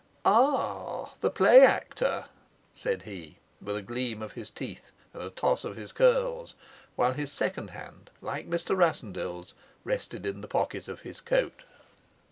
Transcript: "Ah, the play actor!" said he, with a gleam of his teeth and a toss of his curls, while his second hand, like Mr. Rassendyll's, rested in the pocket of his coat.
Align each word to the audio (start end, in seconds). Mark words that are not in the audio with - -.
"Ah, 0.25 1.13
the 1.19 1.29
play 1.29 1.63
actor!" 1.63 2.25
said 2.73 3.03
he, 3.03 3.37
with 3.61 3.77
a 3.77 3.83
gleam 3.83 4.23
of 4.23 4.31
his 4.31 4.49
teeth 4.49 4.91
and 5.13 5.21
a 5.21 5.29
toss 5.29 5.63
of 5.63 5.75
his 5.77 5.91
curls, 5.91 6.55
while 6.95 7.13
his 7.13 7.31
second 7.31 7.69
hand, 7.69 8.09
like 8.19 8.49
Mr. 8.49 8.75
Rassendyll's, 8.75 9.53
rested 9.83 10.25
in 10.25 10.41
the 10.41 10.47
pocket 10.47 10.87
of 10.87 11.01
his 11.01 11.19
coat. 11.21 11.63